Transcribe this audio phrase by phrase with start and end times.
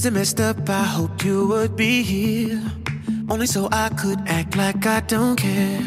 [0.00, 0.66] Is it messed up?
[0.70, 2.62] I hope you would be here.
[3.28, 5.82] Only so I could act like I don't care.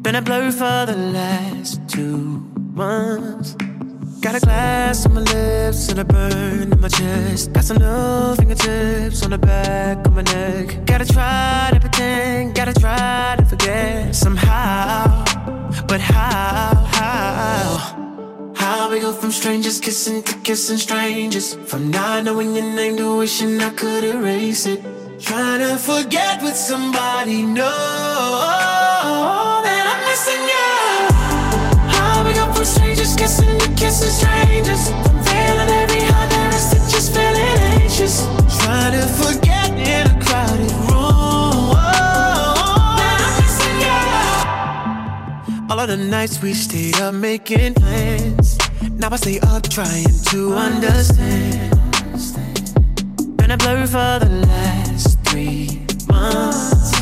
[0.00, 3.56] Been a blur for the last two months.
[4.22, 7.52] Got a glass on my lips and a burn in my chest.
[7.52, 10.86] Got some new fingertips on the back of my neck.
[10.86, 15.24] Gotta try to pretend, gotta try to forget somehow.
[15.86, 18.09] But how, how?
[18.70, 21.54] How we go from strangers kissing to kissing strangers?
[21.66, 24.80] From not knowing your name to wishing I could erase it.
[25.18, 27.68] Trying to forget with somebody, no,
[29.66, 30.70] that I'm missing you.
[31.94, 34.88] How we go from strangers kissing to kissing strangers?
[34.88, 38.22] From feeling every heart there is to just feeling anxious.
[38.62, 41.74] Trying to forget in a crowded room.
[41.74, 43.78] that I'm missing
[45.58, 45.66] you.
[45.72, 48.29] All of the nights we stayed up making plans.
[49.00, 51.70] Now I stay up trying to understand.
[53.38, 57.00] Been a blur for the last three months.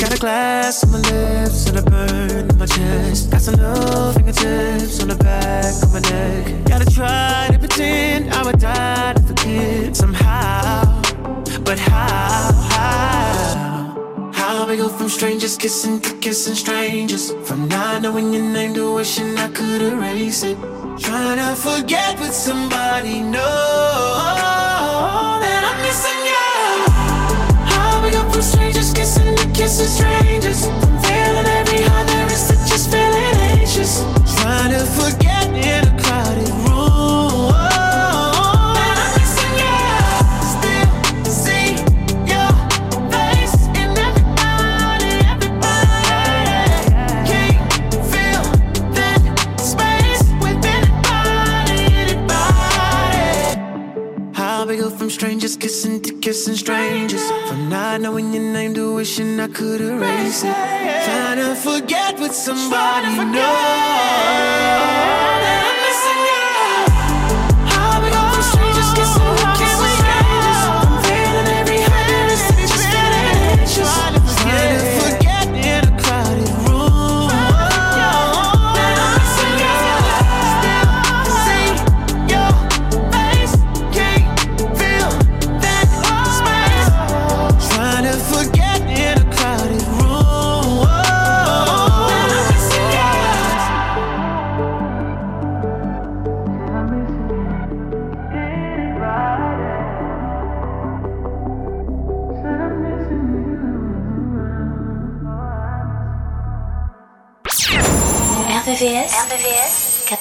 [0.00, 3.30] Got a glass on my lips and a burn in my chest.
[3.30, 6.64] Got some new fingertips on the back of my neck.
[6.64, 11.02] Gotta try to pretend I would die to forget somehow.
[11.62, 12.52] But how?
[12.72, 14.32] How?
[14.32, 17.32] How we go from strangers kissing to kissing strangers?
[17.46, 20.56] From not knowing your name to wishing I could erase it.
[20.96, 23.40] Trying to forget with somebody, no,
[25.42, 26.46] that I'm missing you.
[27.66, 30.66] How we go from strangers kissing to kissing strangers?
[31.04, 34.04] Feeling every heart there is just feeling anxious.
[34.40, 35.33] Trying to forget
[55.64, 57.26] kissing to kissing strangers?
[57.48, 60.54] From not knowing your name to wishing I could erase it.
[61.06, 64.44] Trying to forget with somebody, no.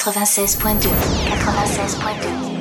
[0.03, 0.89] 96.2.
[0.89, 2.52] 96.2.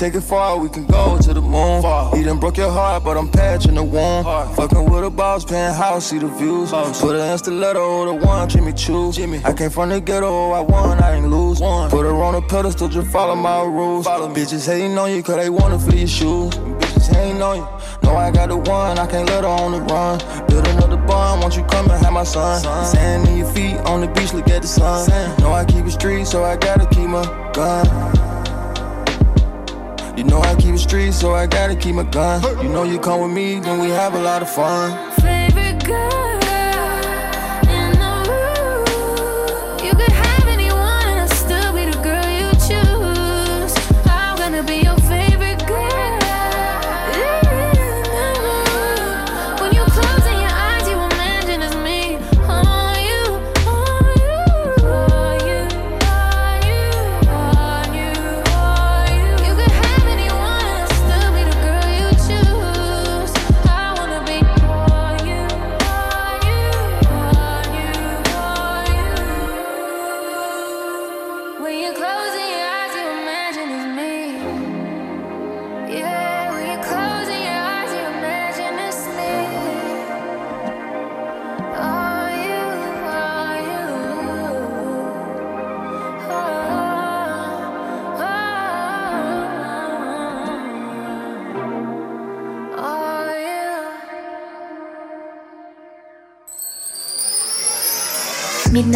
[0.00, 1.82] Take it far, we can go to the moon.
[1.82, 2.16] Far.
[2.16, 4.24] He done broke your heart, but I'm patching the wound.
[4.56, 6.70] Fucking with a boss, penthouse, see the views.
[6.70, 9.12] Put an stiletto, the one, Jimmy Choo.
[9.12, 9.42] Jimmy.
[9.44, 11.60] I came from the ghetto, I won, I ain't lose.
[11.60, 11.90] One.
[11.90, 14.06] Put her on a pedestal, just follow my rules.
[14.06, 14.36] Follow me.
[14.36, 16.54] Bitches hating on you, cause they wanna feel your shoes.
[16.54, 17.68] Bitches hating on you.
[18.02, 20.18] No, I got the one, I can't let her on the run.
[20.46, 22.62] Build another barn, won't you come and have my son?
[22.62, 22.86] son.
[22.86, 25.04] Sand in your feet, on the beach, look at the sun.
[25.10, 25.42] Sand.
[25.42, 27.22] No, I keep it street, so I gotta keep my
[27.52, 28.09] gun.
[30.20, 32.42] You know I keep it street, so I gotta keep my gun.
[32.62, 35.09] You know you come with me, then we have a lot of fun.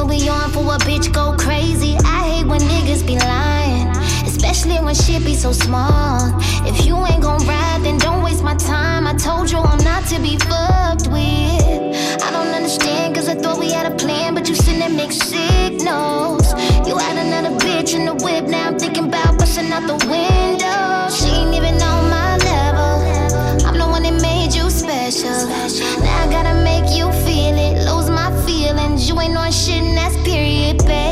[0.00, 1.96] when we on for a bitch go crazy.
[2.04, 3.88] I hate when niggas be lying,
[4.26, 6.18] especially when shit be so small.
[6.66, 9.06] If you ain't gon' ride, then don't waste my time.
[9.06, 12.22] I told you I'm not to be fucked with.
[12.22, 16.52] I don't understand, cause I thought we had a plan, but you send mixed signals.
[16.86, 21.10] You had another bitch in the whip, now I'm thinking about busting out the window.
[21.14, 23.66] She ain't even on my level.
[23.66, 25.48] I'm the one that made you special.
[26.02, 26.59] Now I gotta
[29.20, 31.09] ain't on shit and that's period, babe.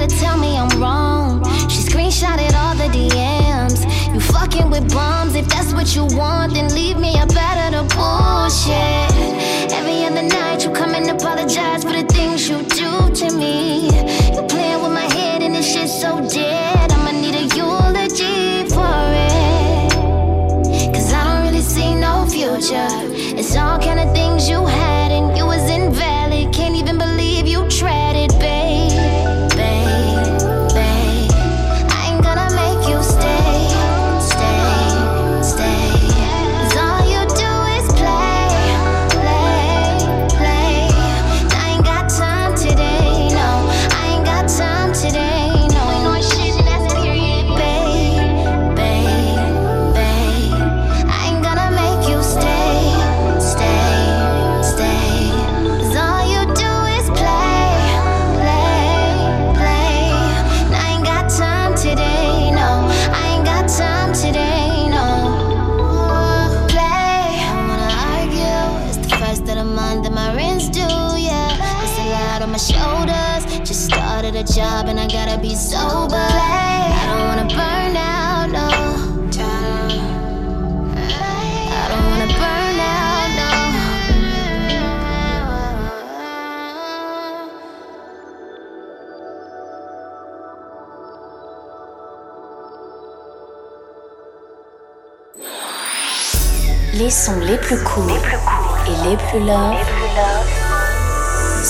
[0.00, 1.44] to tell me I'm wrong.
[1.68, 3.84] She screenshotted all the DMs.
[4.14, 5.34] You fucking with bums.
[5.34, 7.12] If that's what you want, then leave me.
[7.20, 8.99] a better the bullshit.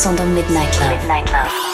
[0.01, 0.95] sondern mit Nightlife.
[0.95, 1.70] Mit Nightlife.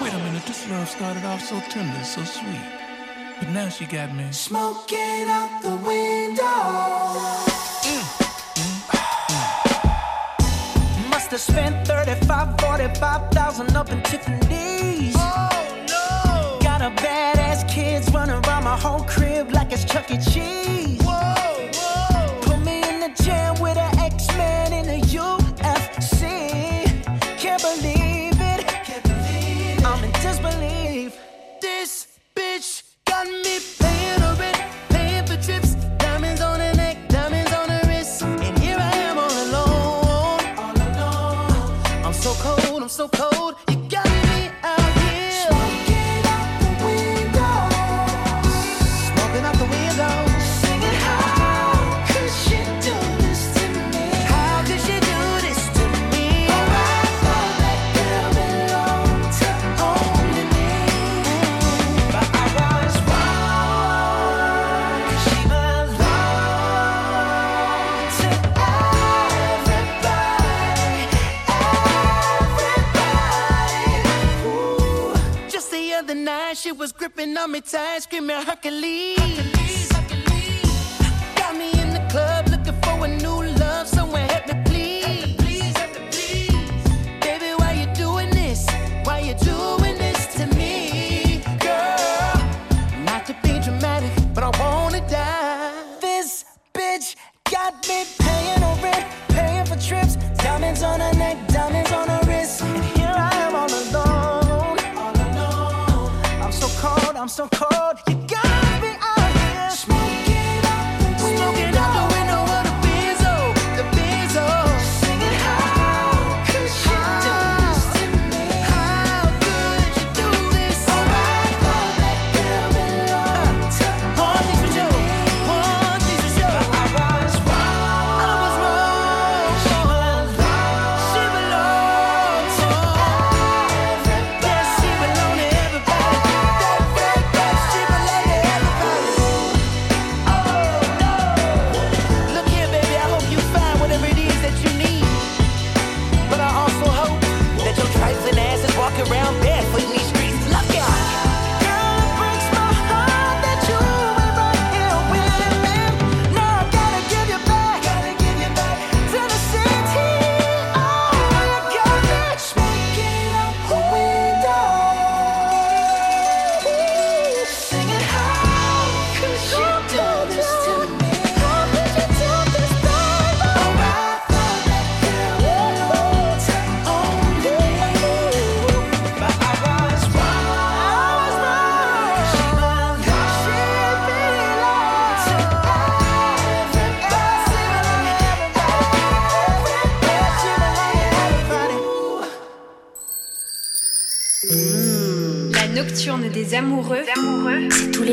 [0.00, 2.64] Wait a minute, this love started off so tender, so sweet.
[3.38, 6.44] But now she got me smoking out the window.
[7.84, 8.04] Mm.
[8.56, 8.80] Mm.
[9.28, 11.10] Mm.
[11.10, 13.87] Must have spent 35, 45,000 up
[77.58, 79.17] me tight, screaming Hercules.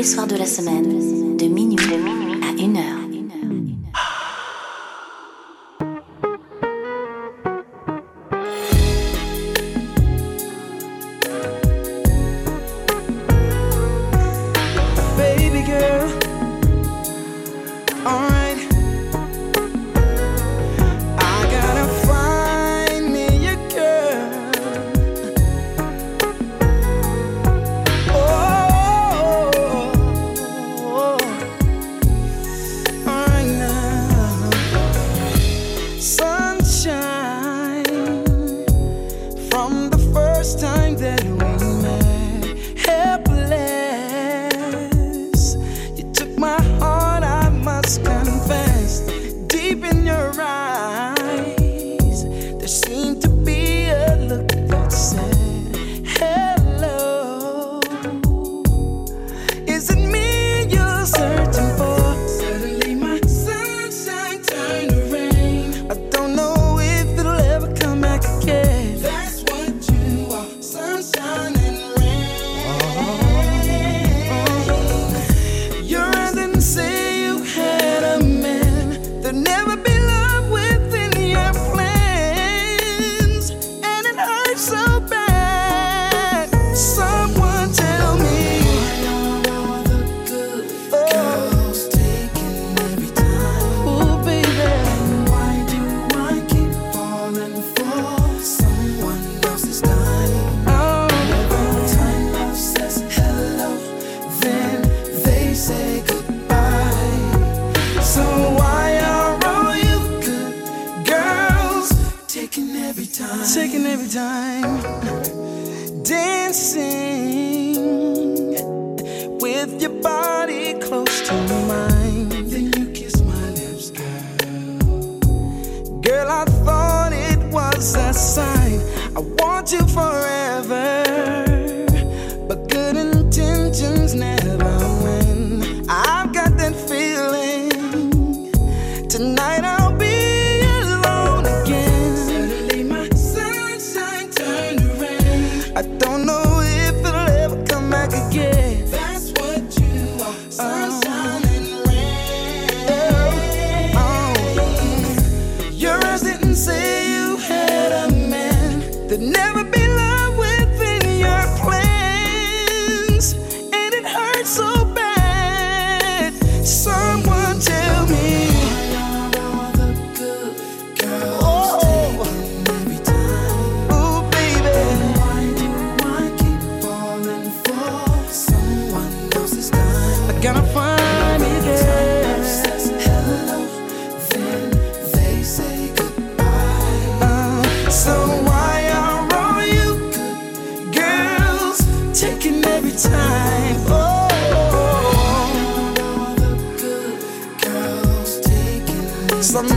[0.06, 1.05] soir de la semaine.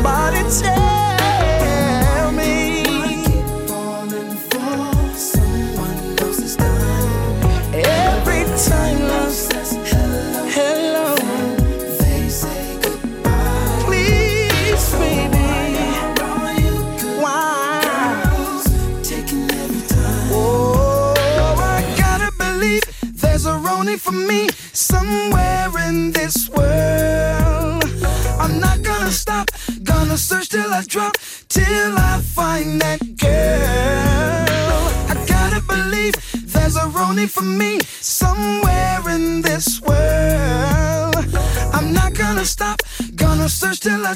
[0.01, 0.88] Somebody tell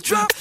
[0.04, 0.33] drop,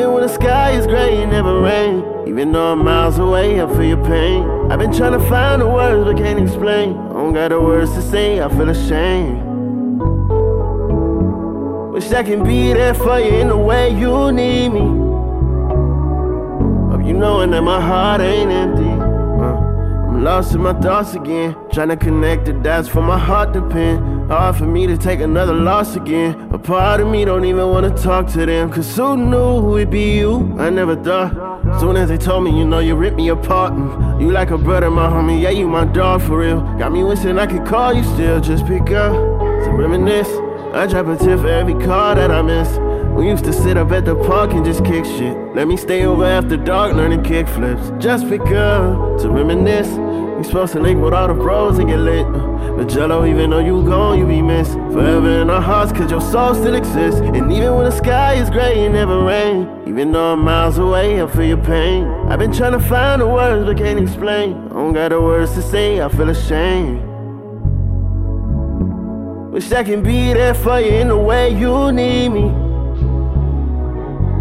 [0.00, 2.02] Even when the sky is gray, it never rain.
[2.26, 4.48] Even though I'm miles away, I feel your pain.
[4.72, 6.96] I've been trying to find the words but can't explain.
[6.96, 9.42] I don't got the words to say, I feel ashamed.
[11.92, 14.88] Wish I can be there for you in the way you need me.
[16.90, 18.88] Hope you knowing that my heart ain't empty.
[18.88, 19.58] Uh,
[20.08, 21.54] I'm lost in my thoughts again.
[21.74, 24.09] Trying to connect the dots for my heart to pin.
[24.30, 26.50] Hard for me to take another loss again.
[26.52, 28.70] A part of me don't even wanna talk to them.
[28.70, 30.54] Cause who knew it'd be you?
[30.56, 31.32] I never thought.
[31.80, 33.72] Soon as they told me, you know, you ripped me apart.
[33.72, 35.42] Mm, You like a brother, my homie.
[35.42, 36.60] Yeah, you my dog for real.
[36.78, 38.40] Got me wishing I could call you still.
[38.40, 39.12] Just pick up
[39.64, 40.30] to reminisce.
[40.74, 42.68] I drop a tip for every call that I miss.
[43.16, 45.36] We used to sit up at the park and just kick shit.
[45.56, 47.90] Let me stay over after dark learning kick flips.
[47.98, 49.90] Just pick up to reminisce.
[50.40, 52.24] We supposed to link with all the bros and get lit.
[52.24, 54.72] Uh, But Jello, even though you gone, you be missed.
[54.72, 57.20] Forever in our hearts, cause your soul still exists.
[57.20, 59.68] And even when the sky is gray, it never rain.
[59.86, 62.06] Even though I'm miles away, I feel your pain.
[62.30, 64.54] I've been trying to find the words but can't explain.
[64.54, 67.02] I don't got the words to say, I feel ashamed.
[69.52, 72.48] Wish I can be there for you in the way you need me.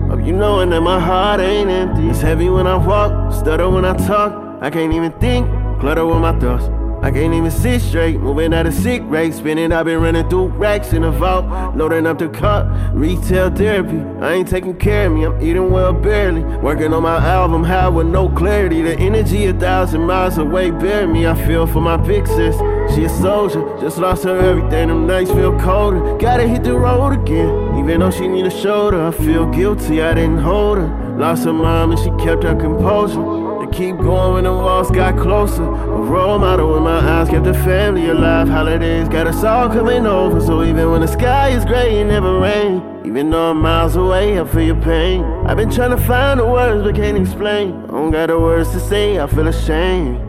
[0.07, 2.07] Hope you knowing that my heart ain't empty.
[2.07, 4.45] It's heavy when I walk, stutter when I talk.
[4.61, 5.47] I can't even think,
[5.79, 6.65] clutter with my thoughts.
[7.01, 9.33] I can't even sit straight, moving at a sick rate.
[9.33, 12.67] Spinning, I've been running through racks in the vault, loading up the cut.
[12.93, 16.43] Retail therapy, I ain't taking care of me, I'm eating well barely.
[16.57, 18.81] Working on my album, high with no clarity.
[18.81, 21.25] The energy a thousand miles away, bury me.
[21.25, 22.57] I feel for my big sis,
[22.93, 24.89] she a soldier, just lost her everything.
[24.89, 27.79] Them nights feel colder, gotta hit the road again.
[27.79, 31.15] Even though she need a shoulder, I feel guilty, I didn't hold her.
[31.17, 33.38] Lost her mom and she kept her composure.
[33.71, 35.63] Keep going when the walls got closer.
[35.63, 38.49] A role model in my eyes kept the family alive.
[38.49, 40.41] Holidays got us all coming over.
[40.41, 42.83] So even when the sky is gray, it never rain.
[43.05, 45.23] Even though I'm miles away, I feel your pain.
[45.45, 47.83] I've been trying to find the words but can't explain.
[47.85, 50.19] I don't got the words to say, I feel ashamed.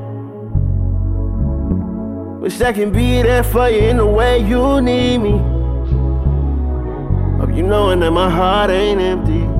[2.40, 5.38] Wish I can be there for you in the way you need me.
[7.38, 9.59] Hope you knowing that my heart ain't empty.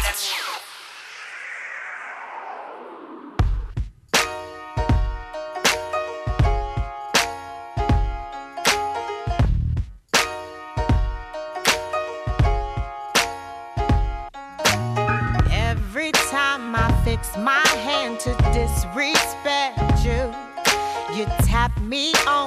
[21.91, 22.40] Me on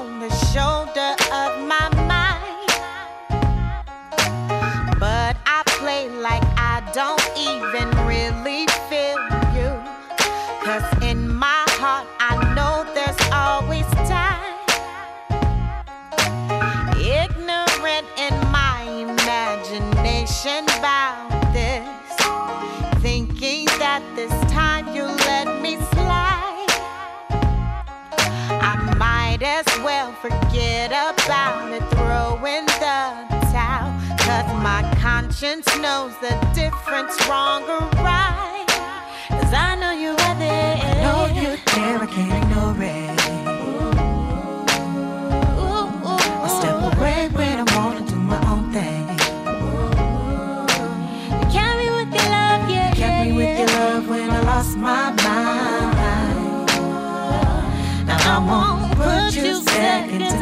[34.34, 38.66] Cause my conscience knows the difference, wrong or right.
[39.28, 40.76] Cause I know you were there.
[40.82, 43.14] I know you're there, I can't ignore it.
[46.42, 49.06] I step away when I wanna do my own thing.
[51.54, 52.90] You me with your love, yeah.
[52.90, 55.96] You kept me with your love when I lost my mind.
[58.08, 60.33] Now I won't put you second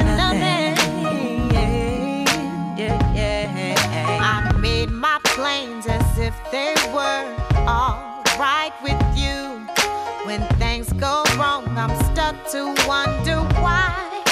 [12.53, 14.23] to wonder why.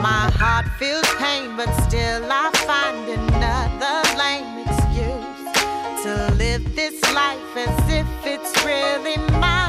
[0.00, 7.56] My heart feels pain, but still I find another lame excuse to live this life
[7.56, 9.59] as if it's really mine.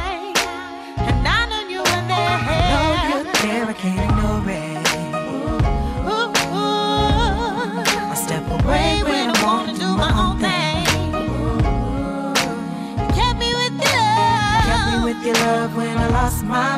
[15.76, 16.78] When I lost my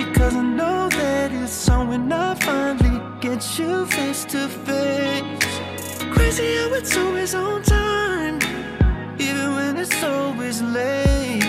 [0.00, 5.60] Because I know that it's so when I finally get you face to face.
[6.14, 8.38] Crazy how it's always on time,
[9.18, 11.44] even when it's always late.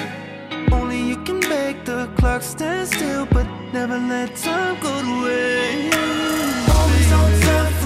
[0.70, 5.98] Only you can make the clock stand still, but never let time go to waste.
[6.76, 7.81] Always on time.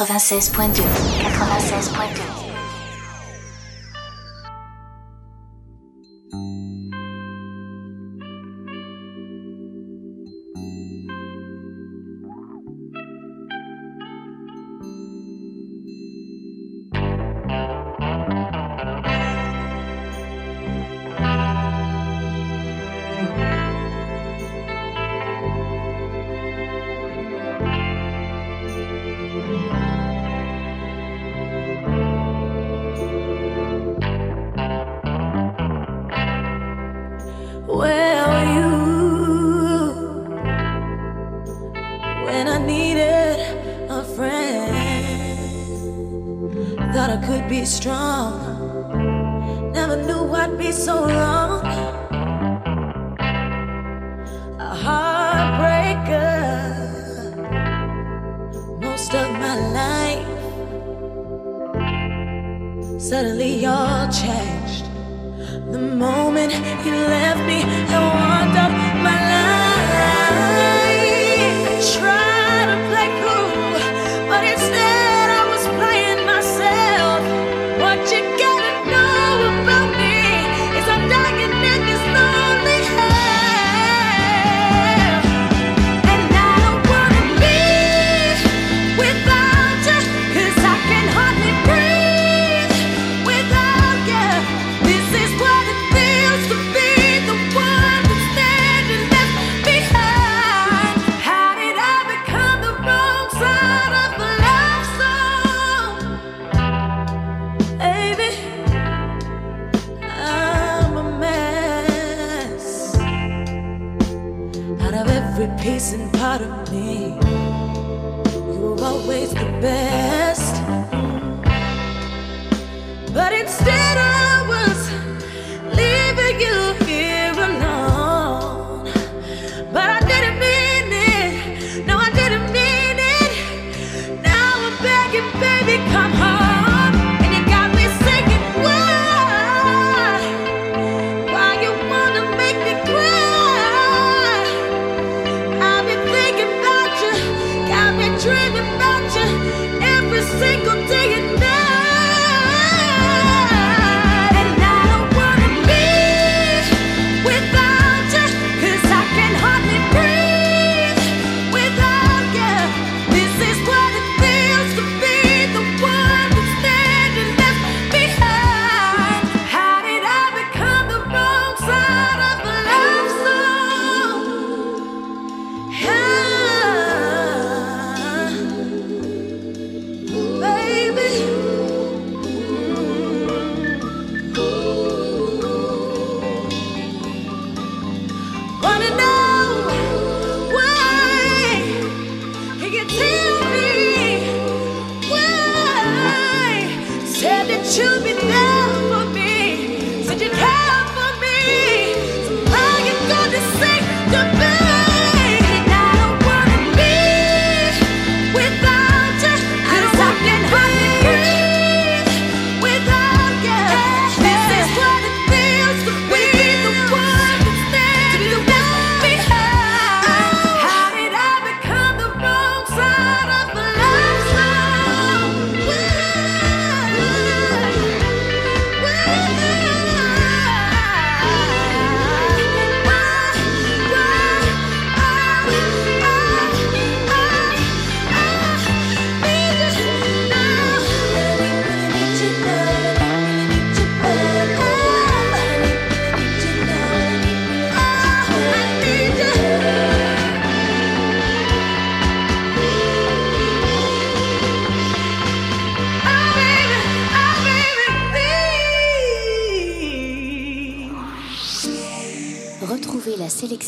[0.00, 0.82] 96.2.
[0.82, 2.29] 96.2.
[47.70, 48.19] strong.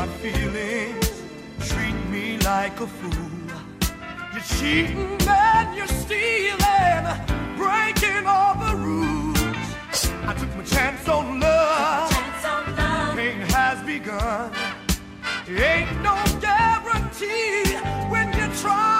[0.00, 1.22] my feelings,
[1.68, 3.50] treat me like a fool.
[4.32, 7.04] You're cheating and you're stealing,
[7.58, 10.00] breaking all the rules.
[10.30, 13.14] I took my chance on love, chance on love.
[13.14, 14.50] pain has begun.
[15.46, 17.76] Ain't no guarantee
[18.08, 18.99] when you try.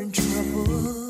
[0.00, 1.07] in trouble.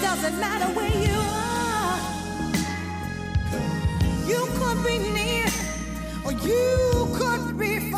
[0.00, 1.98] doesn't matter where you are.
[4.26, 5.46] You could be near,
[6.24, 7.97] or you could be far.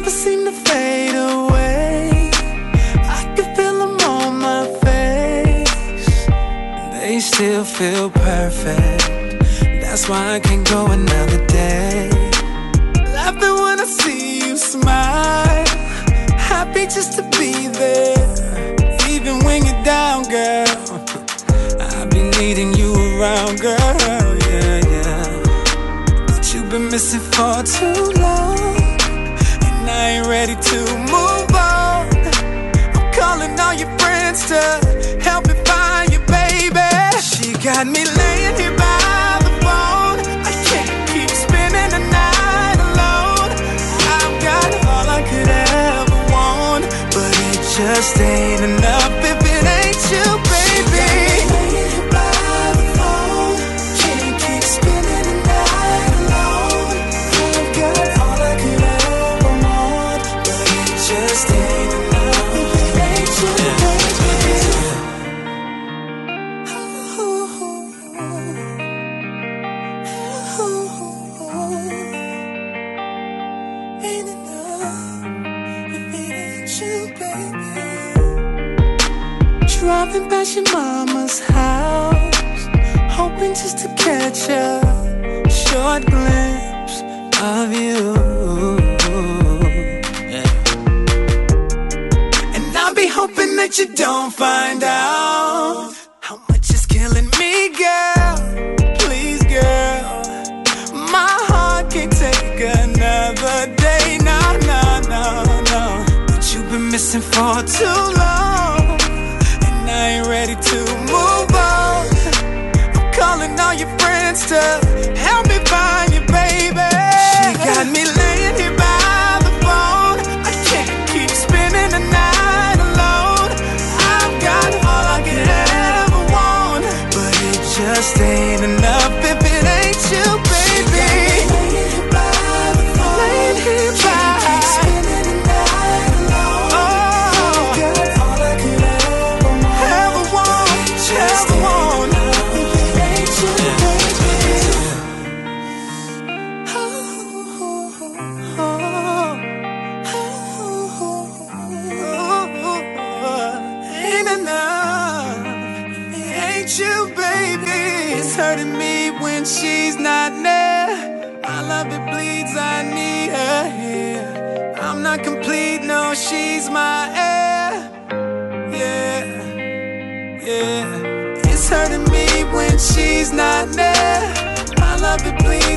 [0.00, 2.30] never seem to fade away.
[3.18, 6.26] I can feel them on my face.
[6.92, 9.04] They still feel perfect.
[9.82, 12.10] That's why I can't go another day.
[13.18, 15.66] Laughing when I see you smile.
[16.52, 18.28] Happy just to be there.
[19.14, 20.76] Even when you're down, girl.
[21.88, 24.26] I've been needing you around, girl.
[24.50, 26.26] Yeah, yeah.
[26.26, 28.35] But you've been missing for too long.
[30.38, 30.80] Ready to
[31.14, 32.04] move on.
[32.94, 34.60] I'm calling all your friends to
[35.24, 36.90] help me find you, baby.
[37.18, 40.18] She got me laying here by the phone.
[40.44, 43.50] I can't keep spending the night alone.
[44.12, 46.84] I've got all I could ever want,
[47.14, 49.05] but it just ain't enough
[80.56, 82.68] Your mama's house,
[83.12, 84.80] hoping just to catch a
[85.50, 87.02] short glimpse
[87.42, 88.14] of you.
[92.54, 98.36] And I'll be hoping that you don't find out how much is killing me, girl.
[99.00, 100.22] Please, girl.
[101.12, 104.16] My heart can't take another day.
[104.24, 104.40] No,
[104.72, 106.24] no, no, no.
[106.26, 108.35] But you've been missing for too long.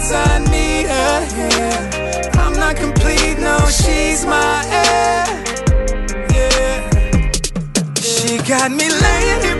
[0.10, 2.32] guess I need her here.
[2.42, 5.26] I'm not complete, no, she's my air.
[6.34, 7.32] Yeah.
[7.96, 9.59] She got me laying